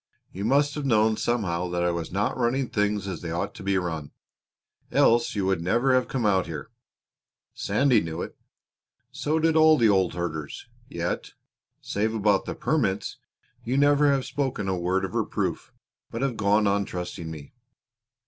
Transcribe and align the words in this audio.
You 0.31 0.45
must 0.45 0.73
have 0.73 0.83
known 0.83 1.15
somehow 1.15 1.69
that 1.69 1.83
I 1.83 1.91
was 1.91 2.11
not 2.11 2.35
running 2.35 2.69
things 2.69 3.07
as 3.07 3.21
they 3.21 3.29
ought 3.29 3.53
to 3.53 3.61
be 3.61 3.77
run, 3.77 4.09
else 4.91 5.35
you 5.35 5.45
would 5.45 5.61
never 5.61 5.93
have 5.93 6.07
come 6.07 6.25
out 6.25 6.47
here. 6.47 6.71
Sandy 7.53 8.01
knew 8.01 8.23
it 8.23 8.35
so 9.11 9.37
did 9.37 9.55
all 9.55 9.77
the 9.77 9.89
old 9.89 10.15
herders. 10.15 10.65
Yet, 10.89 11.33
save 11.81 12.15
about 12.15 12.45
the 12.45 12.55
permits, 12.55 13.17
you 13.63 13.77
never 13.77 14.11
have 14.11 14.25
spoken 14.25 14.67
a 14.67 14.75
word 14.75 15.05
of 15.05 15.13
reproof, 15.13 15.71
but 16.09 16.23
have 16.23 16.35
gone 16.35 16.65
on 16.65 16.83
trusting 16.83 17.29
me. 17.29 17.53